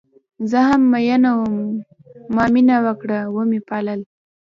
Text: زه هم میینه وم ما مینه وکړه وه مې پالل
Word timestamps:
زه 0.51 0.59
هم 0.67 0.81
میینه 0.93 1.31
وم 1.39 1.55
ما 2.35 2.45
مینه 2.53 2.77
وکړه 2.87 3.19
وه 3.33 3.43
مې 3.49 3.59
پالل 3.69 4.01